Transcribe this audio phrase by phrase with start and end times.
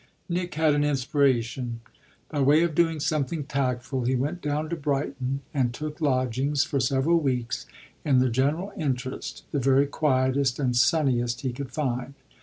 [0.27, 1.79] Nick had an inspiration:
[2.29, 6.79] by way of doing something tactful he went down to Brighton and took lodgings, for
[6.79, 7.67] several weeks,
[8.03, 12.15] in the general interest, the very quietest and sunniest he could find.